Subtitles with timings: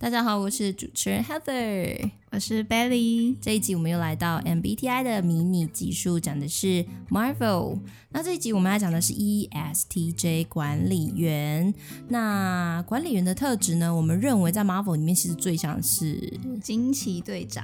[0.00, 3.36] 大家好，我是主持人 Heather，我是 Belly。
[3.38, 7.78] 这一集我们又来到 MBTI 的迷你集数，讲的是 Marvel。
[8.08, 11.74] 那这一集我们要讲的是 ESTJ 管理员。
[12.08, 13.94] 那管理员的特质呢？
[13.94, 17.62] 我们认为在 Marvel 里面其实最像是惊奇队长、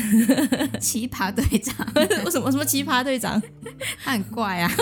[0.78, 1.74] 奇葩队长。
[1.94, 3.42] 为什么什么奇葩队长？
[4.04, 4.70] 他很怪啊！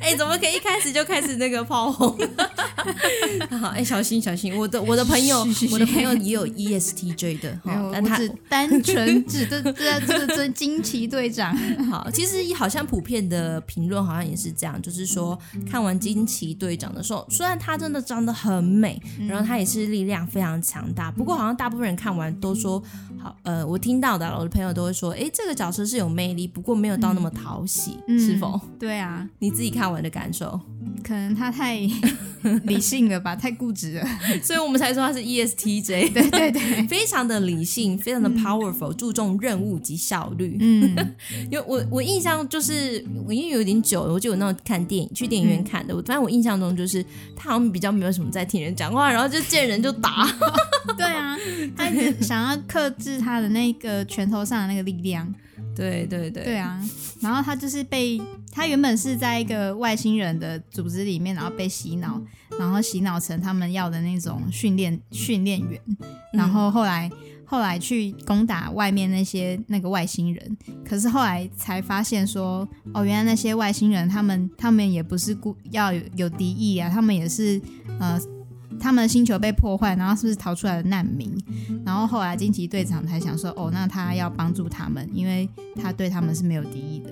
[0.00, 2.18] 哎、欸，怎么可以一开始就开始那个炮轰？
[3.58, 4.56] 好，哎、欸，小心小心！
[4.56, 11.56] 我的 我的朋友，我的朋友也有 ESTJ 的， 好，但他只单纯指的这这这惊奇队长。
[11.90, 15.38] 好，其实好像普遍的评论好像也是这样，就是说
[15.70, 22.82] 看完惊奇队长的时候，虽然他真的长得很美，然后他也是力量非常强大，不过好像大部分人看完都说，
[23.18, 28.60] 好，呃，我听到的我的朋友都会说，哎、欸，这个角色是有魅力，不过没有到那么讨喜，嗯、是否？
[28.78, 29.68] 对啊，你自己。
[29.78, 30.58] 看完的感受，
[31.04, 31.78] 可能他太
[32.68, 34.06] 理性了吧，太固执了，
[34.42, 36.12] 所以我们才说他是 ESTJ。
[36.12, 40.56] 对对对， 非常的理性，非常的 powerful，、嗯、注重任务及效率。
[40.60, 40.94] 嗯，
[41.50, 45.94] 因为我我印象就是，我因为有点久了，我就有那种看电影去电影院看的。
[45.94, 50.26] 我反正我印象中就是他好像比较没有什么在听人讲话，然后就见人就打。
[50.96, 51.36] 对啊，
[51.76, 55.34] 他想要克制他的那个拳头上的那个力量。
[55.78, 56.82] 对对对，对啊，
[57.20, 58.20] 然后他就是被
[58.52, 62.20] 他原本是在一个外星人的组织里面，然后被洗脑，
[62.58, 65.80] 然后洗脑成他们要的那种训练训练员，
[66.32, 67.10] 然后后来
[67.44, 77.60] 后来去攻打外面那些那个外星人，可是后来才发现说，哦，原来那些外星人他们他们也不是故要有有敌意啊，他们也是
[78.00, 78.20] 呃。
[78.80, 81.32] 他们的星球被破坏，然后是不是逃出来的难民？
[81.84, 87.10] 然后后来惊奇队长才想说，哦，那他要帮助他们，因为他对他们是没有敌意的。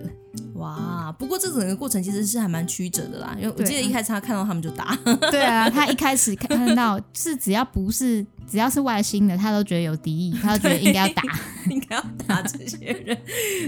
[0.54, 1.14] 哇！
[1.18, 4.96] 不过这整个过程其实是还蛮曲折的啦，因为我记得一开始他看到他们就打。
[5.30, 11.22] 对啊，他一开始看到是只要不是只要是外星的，他都觉得有敌意，他都觉得应该要打，
[11.70, 13.16] 应该要打这些人。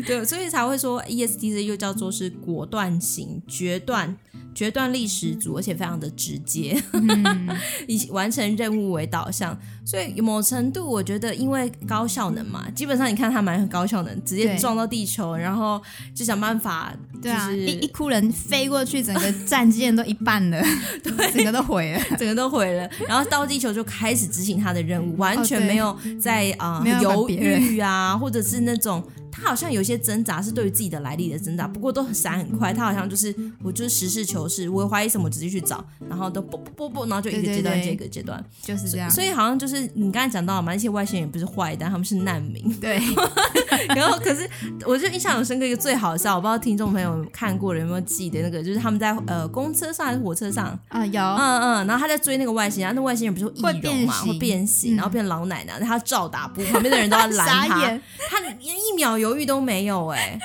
[0.06, 4.16] 对，所以才会说 ESTJ 又叫做是果断型、决断。
[4.58, 7.48] 决断力十足，而且非常的直接，嗯、
[7.86, 15.80] 以完成任务为导向，所以某程度我觉得，因为高效能嘛，基本上你看他蛮高效能，直接撞到地球，然后
[16.12, 16.92] 就想办法，
[17.22, 20.60] 就是、对啊，一一窟人飞过去，整个战舰都一半了，
[21.04, 29.00] 对，整个都毁了， 整个都毁了，然后到地球就开始执行他的任务，完全没有在啊、呃、犹豫啊，或者是那种。
[29.40, 32.72] 他好像有些挣扎是对于自己的来历的挣扎，不过都很闪很快。
[32.72, 39.10] 他好像就是我就是实事求是，我怀疑什么直接去找，然后都不不不不，然后就一个阶段接一个阶段，就是这样。
[39.10, 42.72] 所以好像就是你刚才讲到嘛，那些外星人不是坏蛋，他们是难民。
[42.80, 43.00] 对。
[43.94, 44.48] 然后可是
[44.84, 57.78] 我就印象很深刻一个最好笑，我不知道听众朋友看过了有没有记得那个，就是他们在呃公车上还是火车上啊有嗯嗯，然后他在追那个外星人，那外星人不是易容嘛，会变形，然后变老奶奶，他照打不误，旁边的人都要拦他，
[58.28, 60.40] 他一秒 犹豫都没有哎、欸，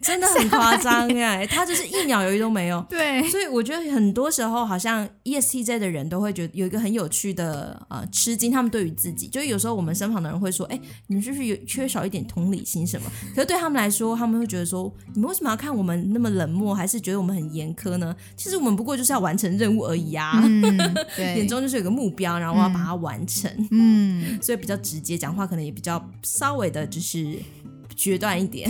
[0.00, 2.80] 真的很夸张哎，他就是一秒犹豫都没有。
[2.88, 13.10] 对，所以我觉得很多时候好像 ESTJ 的人都会觉得有一个很有趣的呃吃惊，他们对于自己，就有时候我们身旁的人会说，哎、欸，你们是不是有缺少一点同理心什么？
[13.34, 18.14] 可是对他们来说，他们会觉得说，你们为什么要看我们那么冷漠，还是觉得我们很严苛呢？
[18.36, 20.78] 其实我们不过就是要完成任务而已啊，嗯、
[21.16, 23.50] 对眼中就是有个目标，然后我要把它完成。
[23.70, 27.36] 嗯，所以比较直接，讲话可能也比较稍微的，就是。
[28.00, 28.66] 决断一点，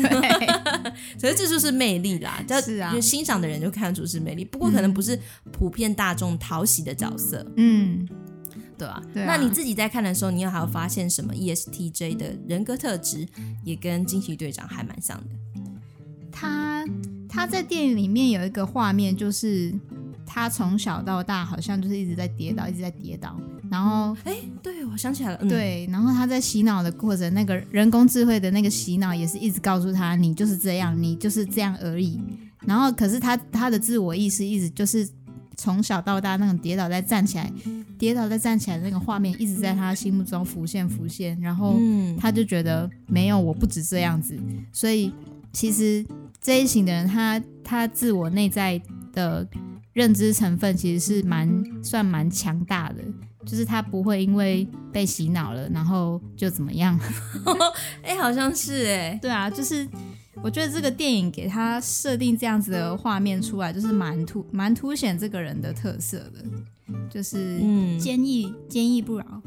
[1.16, 2.42] 所以 这就是魅力啦。
[2.64, 5.16] 是啊，就欣赏的人就看出是魅力，不过可能不是
[5.52, 7.46] 普遍大众讨喜的角色。
[7.56, 8.08] 嗯？
[8.76, 9.00] 对啊。
[9.14, 13.24] 那你自己在看的时候，你有还有发现什么 ESTJ 的人格特质
[13.62, 15.36] 也跟惊奇队长还蛮像的？
[16.32, 16.84] 他
[17.28, 19.72] 他在电影里面有一个画面，就是
[20.26, 23.38] 他从小到大好像就是一直在跌倒，一直在跌倒。
[23.70, 32.20] 然后，哎，对，我想起来了，嗯、对，然后他在洗脑的过程，那个人工智慧的那个洗脑也是一直告诉他，你就是这样，你就是这样而已。
[32.66, 35.08] 然后，可是他他的自我意识一直就是
[35.56, 37.50] 从小到大那种跌倒再站起来，
[37.96, 41.38] 跌倒再站起来的那个画面一直在他心目中浮现浮现。
[41.40, 41.78] 然后，
[42.18, 44.36] 他就觉得没有，我不止这样子。
[44.72, 45.12] 所以，
[45.52, 46.04] 其实
[46.40, 48.82] 这一型的人，他他自我内在
[49.12, 49.46] 的
[49.92, 52.96] 认知成分其实是蛮算蛮强大的。
[53.50, 56.96] 就是他不会因为被洗脑了，然后就怎么样？
[58.00, 59.84] 哎、欸，好像是哎、欸，对啊，就是
[60.40, 66.44] 我觉得这个电影给他设定这样子的画面出来，就是蛮突蛮凸显这个人的特色的，
[67.10, 69.42] 就是嗯，坚毅坚毅不饶。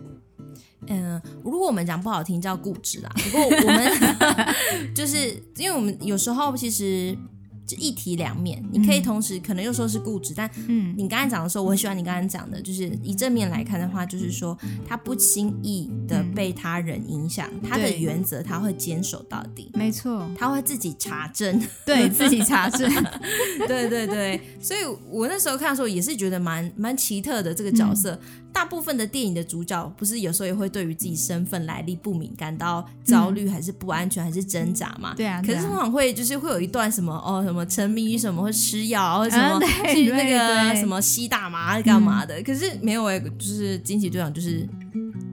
[0.87, 3.89] 嗯，如果我们讲不好听叫固执啦，不过我们
[4.93, 7.17] 就是因为我们有时候其实。
[7.65, 14.57] 就一体两面，你可以同时可能又说是固执，但嗯，你刚才讲的时候，我很喜欢你刚才讲的，就是以正面来看的话，就是说
[14.87, 22.91] 他不轻易的被他人影响，他的原则他会坚守到底，没错，他会自己查证，对自己查证，
[23.67, 24.79] 对对对，所以
[25.09, 28.19] 我那时候看的时候也是觉得蛮蛮奇特的这个角色。
[28.53, 35.13] 大部分的电影的主角不是有时候也会对于自己身份来历不明感到焦虑，还是不安全，还是挣扎嘛？
[35.15, 35.41] 对啊。
[35.41, 39.59] 可是通常会就是会有一段什么哦，什么沉迷于什么会吃药，或者什么
[39.93, 42.41] 去那个什么吸大麻干嘛的？
[42.43, 44.69] 可是没有哎，就是惊奇队长就是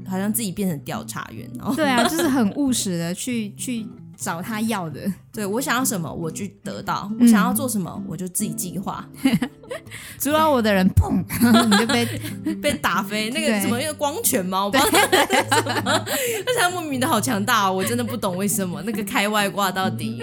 [0.09, 1.75] 好像自己变成调查员哦。
[1.77, 3.87] 对啊，就是很务实的去去。
[4.21, 5.01] 找他要的，
[5.33, 9.09] 对，我想要什么我就得到，我想要做什么我就自己计划。
[10.19, 11.25] 阻挠我的人，砰，
[11.71, 13.31] 你就被 被打飞。
[13.31, 14.65] 那个什么，因为光拳吗？
[14.65, 16.05] 我不知道什么，
[16.45, 20.21] 但是他莫名的好强大，我真的不懂为什么那个开外挂到底。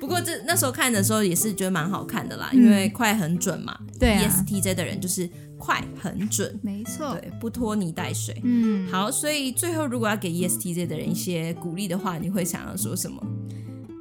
[0.00, 3.76] 不过这那时候看的时候也是觉得蛮好看的啦，因为快很准嘛。
[4.00, 5.28] 对，ESTJ 的人就是。
[5.58, 8.38] 快很准，没错，对，不拖泥带水。
[8.44, 13.22] 嗯，好，所以最后如果要给 ESTJ 的人一些鼓励的话，你会想要说什么？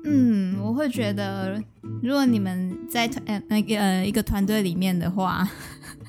[0.03, 1.61] 嗯，我会觉得，
[2.03, 5.49] 如果你们在团呃那个呃一个团队里面的话，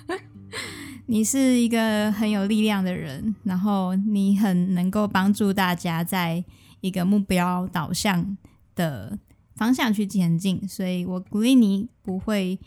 [1.06, 6.44] 你是一个很有力量的人，然后你很能够帮助大家在
[6.81, 8.37] 一个目标导向
[8.75, 9.16] 的
[9.54, 12.58] 方向去前进，所以我鼓励你不会。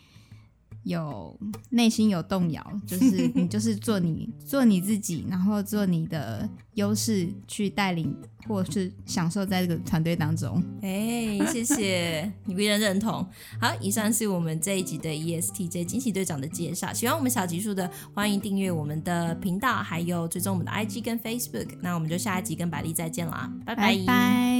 [0.84, 1.38] 有
[1.70, 8.16] 内心有动摇，就是 你就是做你做你自己，然后做你的优势去带领，
[8.48, 10.62] 或是享受在这个团队当中。
[10.82, 13.26] 哎，谢谢你，别人认同。
[13.60, 16.92] 好，以上是我们这一集的 ESTJ 惊喜队长的介绍。
[16.92, 21.68] 喜欢我们小集数的，欢迎订阅我们的频道，还有追踪我们的 IG 跟 Facebook。
[21.82, 23.96] 那我们就下一集跟百丽再见啦，拜拜。
[23.96, 24.59] 拜拜。